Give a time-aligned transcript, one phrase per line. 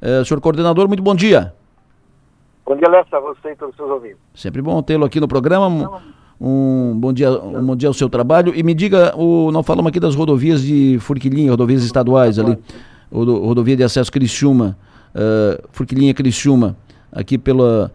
[0.00, 1.52] Uh, senhor coordenador, muito bom dia.
[2.64, 4.18] Bom dia, Lessa, a você e todos os seus ouvintes.
[4.34, 6.02] Sempre bom tê-lo aqui no programa.
[6.40, 8.52] Um bom dia, um bom dia ao seu trabalho.
[8.54, 12.56] E me diga, o, não falamos aqui das rodovias de Furquilinha, rodovias estaduais ali,
[13.10, 14.76] rodovia de acesso Criciúma,
[15.14, 16.76] uh, Furquilinha Criciúma,
[17.10, 17.90] aqui pela,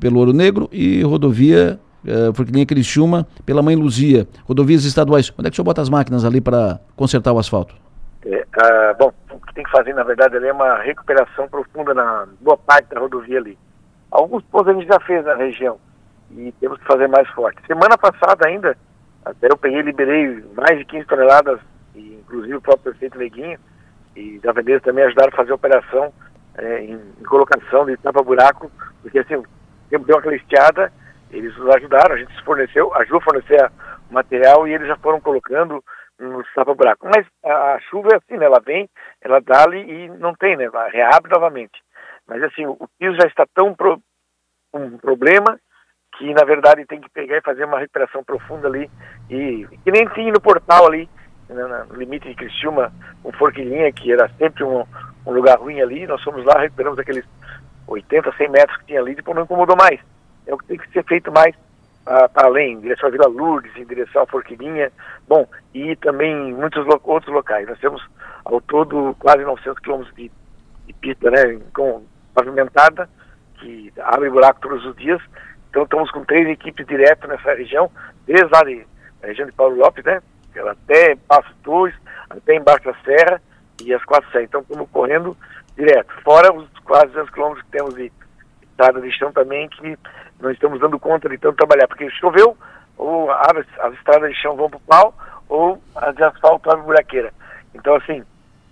[0.00, 5.30] pelo Ouro Negro e rodovia uh, Furquilinha Criciúma pela Mãe Luzia, rodovias estaduais.
[5.36, 7.83] Onde é que o senhor bota as máquinas ali para consertar o asfalto?
[8.26, 12.26] É, uh, bom, o que tem que fazer, na verdade, é uma recuperação profunda na
[12.40, 13.58] boa parte da rodovia ali.
[14.10, 15.78] Alguns pontos a gente já fez na região
[16.30, 17.60] e temos que fazer mais forte.
[17.66, 18.76] Semana passada ainda,
[19.24, 21.60] até eu peguei e liberei mais de 15 toneladas,
[21.94, 23.58] e inclusive o próprio prefeito Neguinho
[24.16, 26.12] e da Veneza também ajudaram a fazer a operação
[26.56, 28.70] é, em, em, colocação de tapa-buraco,
[29.02, 29.42] porque assim,
[29.90, 30.92] deu aquela estiada,
[31.30, 33.70] eles nos ajudaram, a gente forneceu, ajudou a fornecer
[34.10, 35.82] material e eles já foram colocando
[36.18, 37.06] no tapa-buraco.
[37.06, 38.46] Mas a, a, chuva é assim, né?
[38.46, 38.88] Ela vem,
[39.20, 40.64] ela dá ali e não tem, né?
[40.64, 41.82] Ela reabre novamente.
[42.26, 44.00] Mas assim, o, piso já está tão pro,
[44.72, 45.58] um problema
[46.16, 48.88] que na verdade tem que pegar e fazer uma recuperação profunda ali
[49.28, 51.08] e nem tinha no portal ali
[51.48, 54.84] né, no limite de Criciúma com Forquilinha que era sempre um,
[55.26, 57.24] um, lugar ruim ali nós fomos lá recuperamos aqueles
[57.88, 60.00] 80 100 metros que tinha ali depois não incomodou mais
[60.46, 61.54] é o que tem que ser feito mais
[62.04, 64.92] para além em direção à Vila Lourdes em direção à Forquilinha
[65.26, 68.02] bom e também muitos lo outros locais nós temos
[68.44, 70.30] ao todo quase 900 quilômetros de,
[70.86, 73.08] de pista né com pavimentada
[73.54, 75.22] que abre buraco todos os dias
[75.74, 77.90] então estamos com três equipes direto nessa região,
[78.28, 78.86] desde de,
[79.20, 80.22] a região de Paulo Lopes, né?
[80.70, 81.96] Até Passo Torres,
[82.30, 83.42] até embaixo da Serra
[83.82, 84.46] e as quatro serras.
[84.46, 85.36] Então estamos correndo
[85.76, 86.14] direto.
[86.22, 88.12] Fora os quase 200 quilômetros que temos de
[88.62, 89.98] estrada de chão também, que
[90.40, 92.56] não estamos dando conta de tanto trabalhar, porque choveu,
[92.96, 95.14] ou as, as estradas de chão vão para o pau,
[95.48, 97.32] ou as de asfalto abrem buraqueira.
[97.74, 98.22] Então, assim,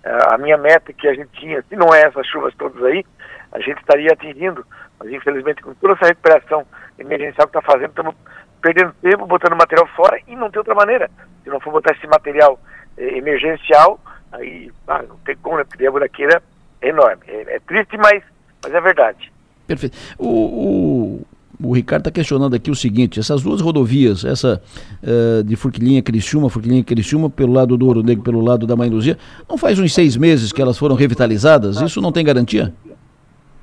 [0.05, 3.05] a minha meta que a gente tinha, se não é essas chuvas todas aí,
[3.53, 4.67] a gente estaria atingindo,
[4.99, 6.67] mas infelizmente com toda essa recuperação
[6.99, 8.15] emergencial que está fazendo, estamos
[8.61, 11.11] perdendo tempo, botando material fora e não tem outra maneira.
[11.43, 12.59] Se não for botar esse material
[12.97, 14.01] eh, emergencial,
[14.33, 15.65] aí ah, não tem como, né?
[15.65, 16.43] Porque a buraqueira
[16.81, 17.23] é enorme.
[17.27, 18.23] É, é, triste, mas,
[18.63, 19.33] mas é verdade.
[19.67, 19.97] Perfeito.
[20.19, 21.27] O, o,
[21.63, 24.61] o Ricardo está questionando aqui o seguinte: essas duas rodovias, essa
[25.03, 28.89] uh, de Furquilinha Criciúma, Furquilinha Criciúma, pelo lado do Ouro Negro, pelo lado da Mãe
[28.89, 29.17] Luzia,
[29.49, 31.81] não faz uns seis meses que elas foram revitalizadas?
[31.81, 32.73] Isso não tem garantia?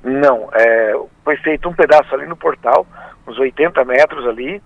[0.02, 2.86] Não, é, foi feito um pedaço ali no portal,
[3.26, 4.62] uns 80 metros ali,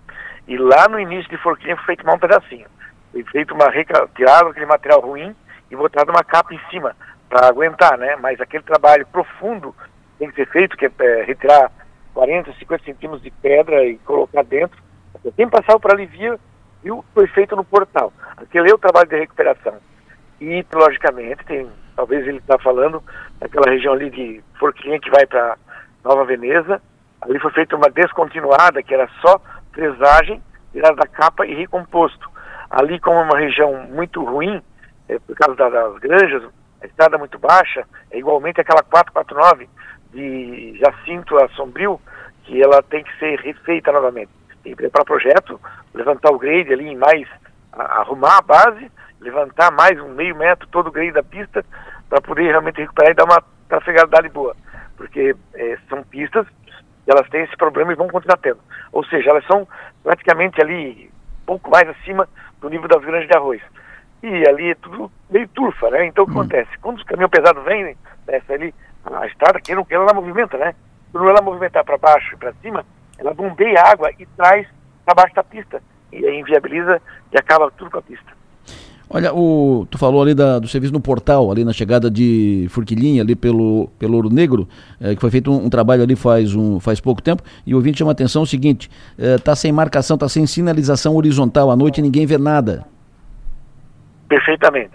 [0.46, 2.66] e lá no início de Forquilha foi feito mais um pedacinho.
[3.10, 5.34] Foi feito uma retirada aquele material ruim
[5.70, 6.94] e botado uma capa em cima
[7.28, 8.16] para aguentar, né?
[8.20, 9.74] Mas aquele trabalho profundo
[10.18, 11.70] tem que ser feito, que é, é retirar
[12.14, 14.82] 40, 50 centímetros de pedra e colocar dentro.
[15.36, 16.38] Quem passava por ali via,
[16.82, 18.12] viu, foi feito no portal.
[18.36, 19.74] Aquele é o trabalho de recuperação.
[20.40, 23.02] E, logicamente, tem, talvez ele está falando
[23.38, 25.56] daquela região ali de Forquilha que vai para
[26.04, 26.80] Nova Veneza,
[27.24, 29.40] Ali foi feita uma descontinuada, que era só
[29.72, 30.42] fresagem,
[30.72, 32.30] tirada da capa e recomposto.
[32.70, 34.62] Ali, como é uma região muito ruim,
[35.08, 36.42] é, por causa das granjas,
[36.82, 39.68] a estrada muito baixa, é igualmente aquela 449
[40.14, 42.00] de Jacinto a Sombrio,
[42.44, 44.30] que ela tem que ser refeita novamente.
[44.62, 45.60] Tem que preparar projeto,
[45.92, 47.28] levantar o grade ali em mais,
[47.72, 51.64] a, arrumar a base, levantar mais um meio metro todo o grade da pista,
[52.08, 54.56] para poder realmente recuperar e dar uma trafegada boa.
[54.96, 56.46] Porque é, são pistas
[57.06, 58.60] elas têm esse problema e vão continuar tendo.
[58.92, 59.68] Ou seja, elas são
[60.02, 61.10] praticamente ali
[61.44, 62.28] pouco mais acima
[62.60, 63.60] do nível das grandes de arroz.
[64.22, 66.06] E ali é tudo meio turfa, né?
[66.06, 66.40] Então o que hum.
[66.40, 66.70] acontece?
[66.80, 68.74] Quando os caminhões pesados vêm, desce ali,
[69.12, 70.74] a estrada, que não, ela movimenta, né?
[71.12, 72.84] Quando ela movimentar para baixo e para cima,
[73.18, 74.66] ela bombeia água e traz
[75.04, 75.82] para baixo da pista.
[76.12, 77.00] E aí inviabiliza
[77.32, 78.32] e acaba tudo com a pista.
[79.08, 83.22] Olha, o, tu falou ali da, do serviço no portal, ali na chegada de Furquilinha,
[83.22, 84.66] ali pelo, pelo Ouro Negro,
[85.00, 87.76] é, que foi feito um, um, trabalho ali faz, um, faz pouco tempo, e o
[87.76, 91.76] ouvinte chama a atenção o seguinte, está é, sem marcação, está sem sinalização horizontal, à
[91.76, 92.86] noite ninguém vê nada.
[94.28, 94.94] Perfeitamente.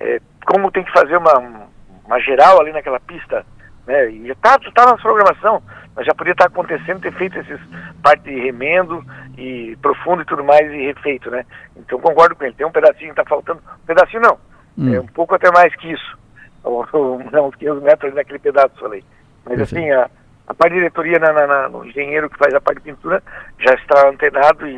[0.00, 1.68] É, como tem que fazer uma,
[2.10, 3.46] uma geral ali naquela pista,
[3.86, 5.62] né, e já está tá na programação,
[5.94, 7.60] mas já podia estar tá acontecendo ter feito esses
[8.02, 9.04] parte de remendo
[9.38, 11.46] e profundo e tudo mais e refeito, né?
[11.76, 12.54] Então concordo com ele.
[12.54, 14.38] Tem um pedacinho que está faltando, um pedacinho não,
[14.76, 14.94] hum.
[14.94, 16.18] é um pouco até mais que isso,
[16.64, 19.04] uns 500 metros naquele pedaço, falei.
[19.44, 20.10] Mas assim, a,
[20.48, 23.22] a parte de diretoria na, na, na, no engenheiro que faz a parte de pintura
[23.58, 24.76] já está antenado e,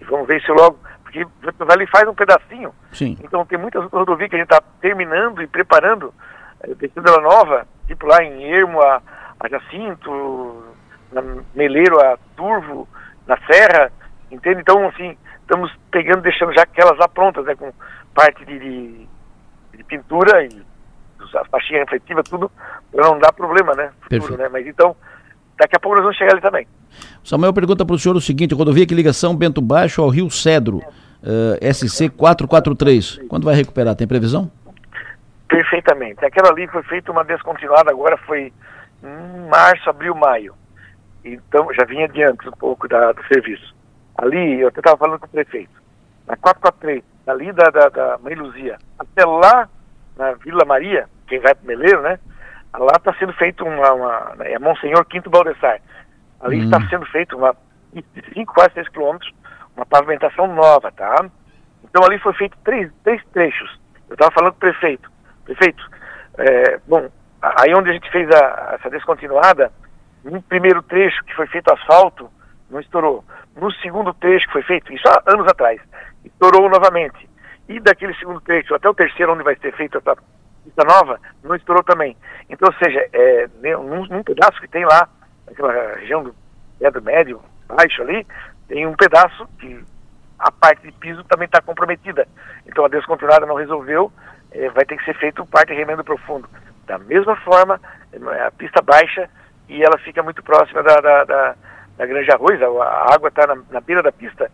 [0.00, 1.24] e vamos ver se logo, porque
[1.68, 2.74] ali faz um pedacinho.
[2.92, 3.16] Sim.
[3.22, 6.12] Então tem muitas rodovias que a gente está terminando e preparando,
[6.70, 9.02] é, descendo ela nova, tipo lá em Ermo, a,
[9.40, 10.64] a Jacinto,
[11.12, 11.22] na
[11.54, 12.88] Meleiro, a Turvo,
[13.26, 13.90] na Serra,
[14.30, 14.60] entende?
[14.60, 17.72] Então, assim, estamos pegando, deixando já aquelas lá prontas, né, com
[18.14, 19.08] parte de, de,
[19.76, 20.66] de pintura e
[21.26, 22.50] todos, as faixinhas refletivas, tudo,
[22.90, 23.90] para não dar problema, né?
[24.00, 24.48] Futuro, né?
[24.50, 24.94] Mas então,
[25.58, 26.66] daqui a pouco nós vamos chegar ali também.
[27.24, 30.30] Samuel pergunta para o senhor o seguinte, rodovia que liga São Bento Baixo ao Rio
[30.30, 33.94] Cedro, uh, SC 443, quando vai recuperar?
[33.94, 34.50] Tem previsão?
[35.48, 36.24] Perfeitamente.
[36.24, 38.52] Aquela ali foi feita uma descontinuada, agora foi
[39.02, 40.54] em março, abril, maio.
[41.24, 43.74] Então, já vinha adiante um pouco da, do serviço.
[44.16, 45.82] Ali, eu até estava falando com o prefeito,
[46.26, 49.68] na 443, ali da, da, da Mãe Luzia, até lá,
[50.16, 52.18] na Vila Maria, quem vai para Meleiro, né?
[52.78, 55.80] Lá está sendo feito uma, uma, É Monsenhor Quinto Baldessar.
[56.40, 56.64] Ali hum.
[56.64, 57.56] está sendo feito uma.
[57.92, 58.04] de
[58.34, 59.32] 5, quase 6 quilômetros,
[59.74, 61.24] uma pavimentação nova, tá?
[61.84, 63.80] Então ali foi feito três, três trechos.
[64.08, 65.10] Eu estava falando com o prefeito.
[65.46, 65.82] Prefeito,
[66.38, 67.08] é, bom,
[67.40, 69.72] aí onde a gente fez a, essa descontinuada,
[70.24, 72.28] no primeiro trecho que foi feito asfalto,
[72.68, 73.24] não estourou.
[73.56, 75.80] No segundo trecho que foi feito, isso há anos atrás,
[76.24, 77.28] estourou novamente.
[77.68, 80.16] E daquele segundo trecho até o terceiro, onde vai ser feita essa
[80.64, 82.16] pista nova, não estourou também.
[82.50, 85.08] Então, ou seja, é, num, num pedaço que tem lá,
[85.46, 86.34] naquela região do
[86.78, 88.26] Pedro Médio, baixo ali,
[88.68, 89.82] tem um pedaço que
[90.38, 92.26] a parte de piso também está comprometida.
[92.66, 94.12] Então a descontinuada não resolveu,
[94.74, 96.48] vai ter que ser feito parte de remendo profundo.
[96.86, 97.80] Da mesma forma,
[98.12, 99.28] é, a pista baixa
[99.68, 101.54] e ela fica muito próxima da, da, da,
[101.96, 104.50] da Granja Arroz, a, água está na, na beira da pista,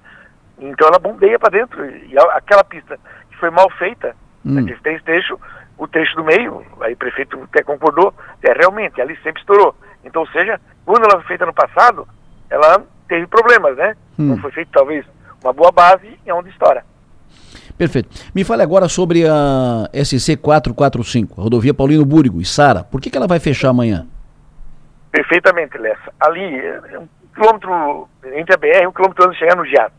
[0.58, 1.84] então ela bombeia para dentro.
[1.84, 2.99] E a, aquela pista
[3.31, 4.54] que foi mal feita, hum.
[4.54, 5.38] naquele três trecho,
[5.76, 9.75] o trecho do meio, aí o prefeito até concordou, é realmente, ali sempre estourou.
[10.04, 12.06] Então, ou seja, quando ela foi feita no passado,
[12.50, 13.96] ela teve problemas, né?
[14.19, 14.28] Hum.
[14.28, 15.04] Não foi feito talvez
[15.43, 16.84] uma boa base e é onde estoura.
[17.77, 18.09] Perfeito.
[18.35, 22.85] Me fale agora sobre a SC 445, a rodovia Paulino Búrigo e Sara.
[22.85, 24.07] Por que, que ela vai fechar amanhã?
[25.11, 26.13] Perfeitamente, Lessa.
[26.21, 29.95] Ali, é um quilômetro entre a BR, um quilômetro antes de chegar no Giasse.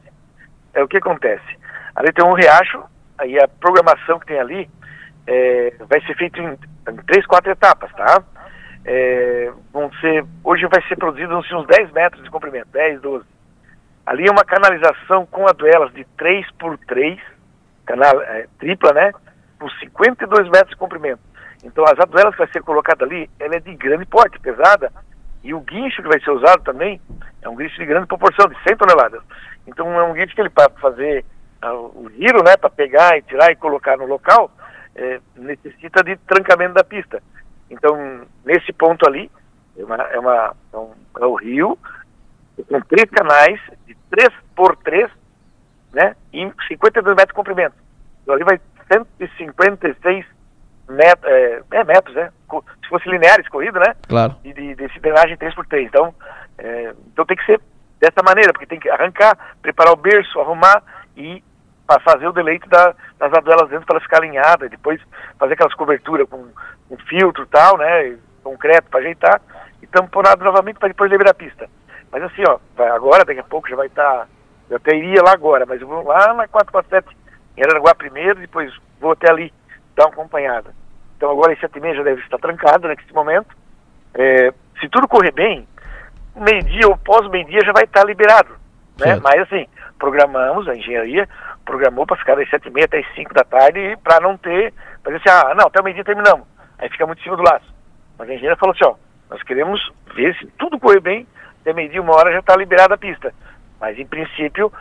[0.74, 1.58] É o que acontece.
[1.96, 2.84] Ali tem um riacho,
[3.18, 4.70] aí a programação que tem ali
[5.28, 8.24] é, vai ser feita em, em, três, quatro etapas, tá?
[8.86, 13.26] É, vão ser, hoje vai ser produzido uns 10 metros de comprimento, 10, 12.
[14.06, 17.18] Ali é uma canalização com aduelas de 3 por 3,
[17.86, 19.12] canal, é, tripla, né?
[19.60, 21.22] Com 52 metros de comprimento.
[21.64, 24.92] Então as aduelas que vai ser colocada ali, ela é de grande porte, pesada,
[25.44, 27.02] e o guincho que vai ser usado também
[27.42, 29.22] é um guincho de grande proporção, de 100 toneladas.
[29.68, 31.26] Então é um guincho que ele para fazer
[31.96, 34.52] o giro, né, para pegar e tirar e colocar no local,
[34.96, 37.24] é, necessita de trancamento da pista.
[37.70, 39.32] Então nesse ponto ali
[39.78, 41.78] é, uma, é, uma, é, um, é o rio
[42.68, 45.10] com três canais de 3 por 3,
[45.94, 47.76] né, e 52 metros de comprimento.
[48.24, 48.60] Então ali vai
[48.92, 50.26] 156
[50.90, 52.32] met, é, é, metros, né?
[52.82, 53.96] Se fosse linear escorrido, né?
[54.08, 54.36] Claro.
[54.44, 55.86] De, de, desse drenagem 3x3.
[55.86, 56.14] Então,
[56.58, 57.60] é, então tem que ser
[58.00, 60.84] dessa maneira, porque tem que arrancar, preparar o berço, arrumar
[61.16, 61.44] e
[62.04, 65.00] fazer o deleite da, das aduelas dentro para ela ficar alinhada, depois
[65.38, 66.48] fazer aquelas coberturas com,
[66.90, 68.18] com filtro e tal, né?
[68.44, 69.42] Concreto para ajeitar
[69.82, 71.70] e tamponado novamente para depois liberar a pista.
[72.12, 74.04] Mas assim, ó, vai agora, daqui a pouco já vai estar.
[74.04, 74.28] Tá,
[74.74, 77.16] eu até iria lá agora, mas eu vou lá na 447
[77.56, 79.54] em Aranaguá primeiro, depois vou até ali
[79.96, 80.74] dar uma acompanhada.
[81.16, 83.56] Então agora esse atendimento já deve estar trancado nesse momento.
[84.16, 85.68] É, se tudo correr bem,
[86.36, 88.56] meio-dia ou pós-meio-dia já vai estar liberado.
[89.00, 89.20] Né?
[89.22, 89.68] Mas assim,
[90.00, 91.30] programamos, a engenharia
[91.64, 94.74] programou para ficar das sete e meia até as cinco da tarde para não ter,
[95.04, 96.48] para dizer assim, ah, não, até o meio-dia terminamos.
[96.80, 97.72] Aí fica muito em cima do laço.
[98.18, 98.96] Mas a engenharia falou assim, ó,
[99.30, 99.80] nós queremos
[100.16, 101.28] ver se tudo correr bem,
[101.62, 103.32] até meio-dia, uma hora já está liberada a pista.
[103.84, 104.72] Mas em princípio,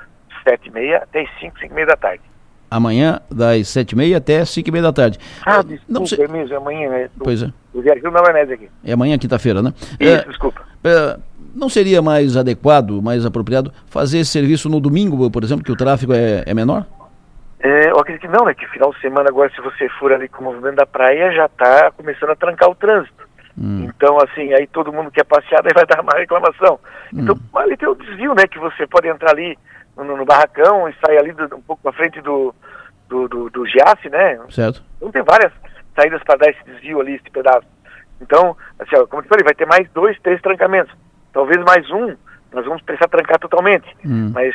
[0.45, 2.23] sete e meia até as cinco, cinco e meia da tarde
[2.71, 5.19] amanhã, das sete e meia até cinco e meia da tarde.
[5.45, 6.25] Ah, desculpa, não sei...
[6.25, 7.11] é amanhã, né?
[7.19, 7.53] Pois é.
[7.75, 8.71] O viajou na maionese aqui.
[8.85, 9.75] É amanhã, quinta-feira, né?
[10.01, 10.63] Isso, é, desculpa.
[10.85, 11.19] É,
[11.55, 15.77] não seria mais adequado, mais apropriado, fazer esse serviço no domingo, por exemplo, que o
[15.77, 16.87] tráfego é, é menor?
[17.61, 18.55] É, eu acredito que não, né?
[18.55, 21.47] Que final de semana agora, se você for ali com o movimento da praia, já
[21.47, 23.22] está começando a trancar o trânsito.
[23.59, 23.85] Hum.
[23.85, 26.79] Então, assim, aí todo mundo quer passear, daí vai dar uma reclamação.
[27.13, 27.59] Então, hum.
[27.59, 28.47] ali tem o desvio, né?
[28.47, 29.59] Que você pode entrar ali
[29.97, 32.55] no, no barracão e sair ali do, um pouco na frente do,
[33.09, 34.39] do, do, do Giasse, né?
[34.51, 34.83] Certo.
[34.97, 35.53] Então tem várias
[35.95, 37.67] saídas para dar esse desvio ali, esse pedaço.
[38.21, 40.95] Então, assim, ó, como eu falei, vai ter mais dois, três trancamentos.
[41.33, 42.17] Talvez mais um,
[42.53, 43.87] nós vamos precisar trancar totalmente.
[44.05, 44.31] Hum.
[44.33, 44.55] Mas,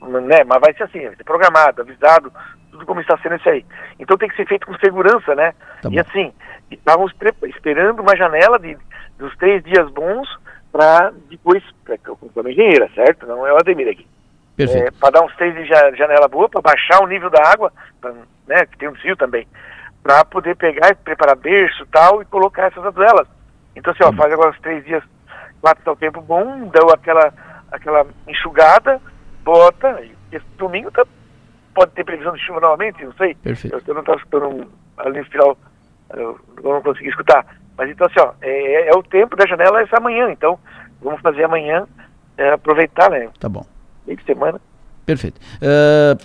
[0.00, 2.32] né, mas vai ser assim, vai ser programado, avisado,
[2.74, 3.64] tudo como está sendo isso aí.
[4.00, 5.54] Então tem que ser feito com segurança, né?
[5.80, 6.32] Tá e assim,
[6.70, 7.12] estávamos
[7.44, 8.76] esperando uma janela de,
[9.16, 10.28] dos três dias bons
[10.72, 13.26] para depois, pra, com a engenheira, certo?
[13.26, 14.06] Não é o Ademir aqui.
[14.58, 18.12] É, para dar uns três de janela boa, para baixar o nível da água, pra,
[18.46, 19.46] né, que tem um desvio também,
[20.02, 23.28] para poder pegar e preparar berço e tal e colocar essas aduelas.
[23.76, 25.02] Então, assim, ó, faz agora uns três dias,
[25.60, 27.32] quatro está o tempo bom, deu aquela,
[27.70, 29.00] aquela enxugada,
[29.42, 31.04] bota, e esse domingo tá,
[31.74, 33.34] pode ter previsão de chuva novamente, não sei.
[33.34, 33.76] Perfeito.
[33.76, 35.58] Eu, eu não estava escutando ali no final
[36.16, 37.44] eu, não consegui escutar.
[37.76, 40.58] Mas então, assim, ó, é, é, o tempo da janela essa manhã, então
[41.02, 41.86] vamos fazer amanhã,
[42.36, 43.28] é, aproveitar, né?
[43.38, 43.66] Tá bom.
[44.06, 44.60] Meio de semana.
[45.06, 45.38] Perfeito.
[45.56, 46.18] Uh,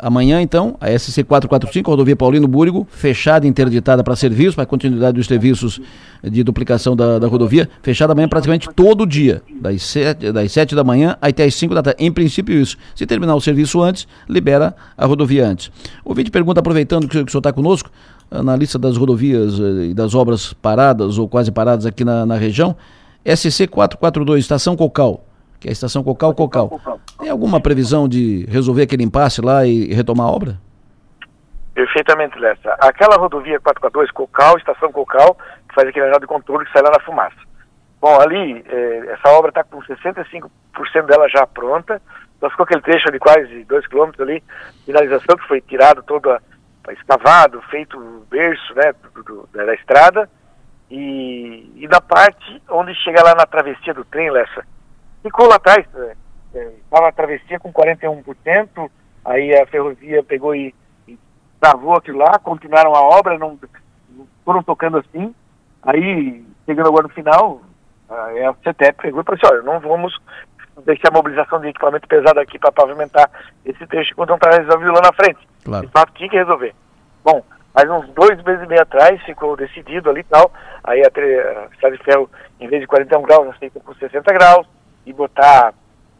[0.00, 5.26] amanhã, então, a SC 445, rodovia Paulino Búrigo, fechada, interditada para serviços, para continuidade dos
[5.26, 5.80] serviços
[6.22, 10.82] de duplicação da, da, rodovia, fechada amanhã praticamente todo dia, das 7, das 7 da
[10.82, 12.02] manhã até as 5 da tarde.
[12.02, 12.76] Em princípio, isso.
[12.96, 15.70] Se terminar o serviço antes, libera a rodovia antes.
[16.04, 17.90] O vídeo pergunta, aproveitando que, que o senhor está conosco,
[18.30, 22.36] na lista das rodovias eh, e das obras paradas ou quase paradas aqui na, na
[22.36, 22.76] região,
[23.24, 25.24] SC 442, Estação Cocal
[25.60, 26.80] que é a estação Cocal Cocal.
[27.18, 30.58] Tem alguma previsão de resolver aquele impasse lá e retomar a obra?
[31.74, 32.74] Perfeitamente, Lessa.
[32.80, 35.36] Aquela rodovia 442 Cocal, estação Cocal,
[35.68, 37.36] que faz aquele anel de controle que sai lá na fumaça.
[38.00, 40.48] Bom, ali, eh, essa obra está com 65%
[41.06, 42.00] dela já pronta,
[42.40, 44.42] nós ficou aquele trecho de quase 2 km ali,
[44.86, 46.40] finalização que foi tirado todo a,
[46.90, 50.28] escavado, feito o berço né, do, do, da estrada,
[50.90, 54.64] e, e da parte onde chega lá na travessia do trem, Lessa,
[55.22, 55.86] ficou lá atrás.
[55.86, 56.14] Estava
[56.54, 58.90] é, é, a travessia com 41%,
[59.24, 60.74] aí a ferrovia pegou e,
[61.06, 61.18] e
[61.60, 63.58] travou aquilo lá, continuaram a obra, não,
[64.44, 65.34] foram tocando assim.
[65.82, 67.62] Aí, chegando agora no final,
[68.10, 70.20] a CETEP pegou e falou assim, olha, não vamos
[70.84, 73.30] deixar a mobilização de equipamento pesado aqui para pavimentar
[73.64, 75.48] esse trecho enquanto não está resolvido lá na frente.
[75.64, 75.86] Claro.
[75.86, 76.74] De fato, tinha que resolver.
[77.22, 77.42] Bom,
[77.74, 80.50] mas uns dois meses e meio atrás ficou decidido ali e tal,
[80.82, 84.66] aí a, a estrada de ferro, em vez de 41 graus, aceita por 60 graus,
[85.06, 85.74] e botar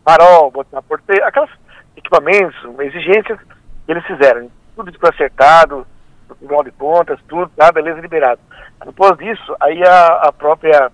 [0.04, 1.50] farol, botar porteiro, aqueles
[1.96, 3.38] equipamentos, exigências
[3.86, 4.50] que eles fizeram.
[4.74, 5.86] Tudo isso acertado,
[6.28, 8.40] no Tribunal de Contas, tudo, tá, beleza, liberado.
[8.84, 10.90] Depois disso, aí a, a própria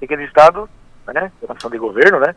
[0.00, 0.68] Secretaria de Estado,
[1.06, 2.34] né, ação de governo, né,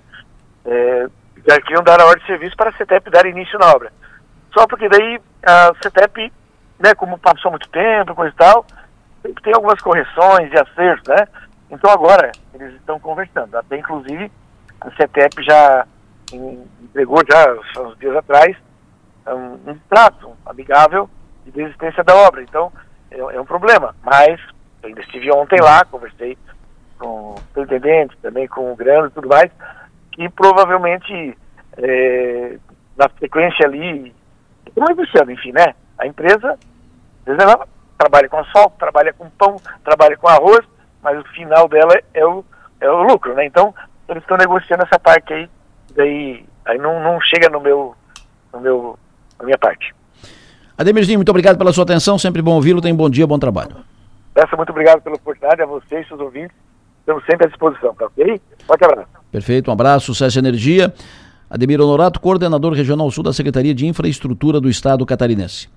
[0.65, 1.08] é,
[1.48, 3.91] já queriam dar a ordem de serviço para a CETEP dar início na obra.
[4.53, 6.31] Só porque daí a CETEP,
[6.79, 8.65] né, como passou muito tempo, coisa e tal,
[9.43, 11.27] tem algumas correções e acertos, né?
[11.70, 13.55] Então agora eles estão conversando.
[13.55, 14.31] Até inclusive
[14.82, 15.86] a CETEP já
[16.34, 18.58] entregou já uns dias atrás
[19.28, 21.10] um, um trato amigável
[21.46, 22.42] de desistência da obra.
[22.42, 22.72] Então,
[23.12, 23.96] é, é, um problema.
[24.04, 24.40] Mas
[24.82, 26.38] eu ainda estive ontem lá, conversei
[26.98, 29.52] com o intendente, também com o grande e tudo mais,
[30.12, 31.38] que provavelmente
[31.78, 32.58] é,
[32.98, 34.14] na sequência ali,
[34.76, 35.74] não é enfim, né?
[35.98, 36.58] A empresa,
[37.26, 40.66] ela trabalha com asfalto, trabalha com pão, trabalha com arroz,
[41.02, 42.44] mas o final dela é o,
[42.80, 43.46] é o lucro, né?
[43.46, 43.74] Então,
[44.13, 45.50] eles estão negociando essa parte aí,
[45.96, 47.96] daí aí não, não chega no meu,
[48.53, 49.00] no meu,
[49.39, 49.94] na minha parte.
[50.77, 53.75] Ademirzinho, muito obrigado pela sua atenção, sempre bom ouvi-lo, tem bom dia, bom trabalho.
[54.34, 56.56] Peço muito obrigado pela oportunidade, a vocês, seus ouvintes,
[57.00, 58.41] estamos sempre à disposição, tá ok?
[58.65, 59.10] Forte abraço.
[59.32, 60.94] Perfeito, um abraço, sucesso e energia.
[61.50, 65.68] Ademir Honorato, coordenador regional sul da Secretaria de Infraestrutura do Estado Catarinense.